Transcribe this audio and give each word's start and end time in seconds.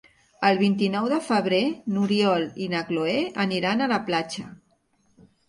El 0.47 0.59
vint-i-nou 0.61 1.09
de 1.11 1.19
febrer 1.25 1.59
n'Oriol 1.97 2.47
i 2.67 2.71
na 2.73 2.81
Cloè 2.89 3.15
aniran 3.45 3.85
a 3.85 3.91
la 3.95 4.01
platja. 4.11 4.49